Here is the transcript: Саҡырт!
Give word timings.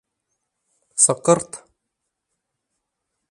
Саҡырт! 1.03 1.61